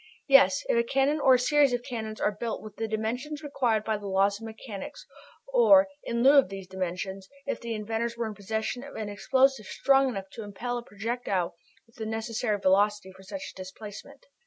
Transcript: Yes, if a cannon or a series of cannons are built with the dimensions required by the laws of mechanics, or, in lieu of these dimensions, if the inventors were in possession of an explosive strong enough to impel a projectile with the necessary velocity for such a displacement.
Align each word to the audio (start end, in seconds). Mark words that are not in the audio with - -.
Yes, 0.27 0.63
if 0.67 0.75
a 0.75 0.83
cannon 0.83 1.19
or 1.19 1.35
a 1.35 1.39
series 1.39 1.73
of 1.73 1.83
cannons 1.83 2.19
are 2.19 2.31
built 2.39 2.63
with 2.63 2.75
the 2.77 2.87
dimensions 2.87 3.43
required 3.43 3.83
by 3.83 3.97
the 3.97 4.07
laws 4.07 4.41
of 4.41 4.47
mechanics, 4.47 5.05
or, 5.53 5.87
in 6.03 6.23
lieu 6.23 6.39
of 6.39 6.49
these 6.49 6.65
dimensions, 6.65 7.29
if 7.45 7.61
the 7.61 7.75
inventors 7.75 8.17
were 8.17 8.25
in 8.25 8.33
possession 8.33 8.83
of 8.83 8.95
an 8.95 9.09
explosive 9.09 9.67
strong 9.67 10.09
enough 10.09 10.31
to 10.31 10.41
impel 10.43 10.79
a 10.79 10.83
projectile 10.83 11.55
with 11.85 11.97
the 11.97 12.07
necessary 12.07 12.57
velocity 12.59 13.11
for 13.11 13.21
such 13.21 13.51
a 13.51 13.55
displacement. 13.55 14.25